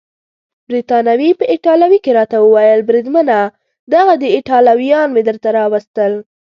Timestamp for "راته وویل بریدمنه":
2.19-3.39